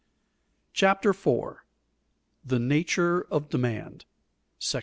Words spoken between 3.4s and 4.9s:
DEMAND§ I.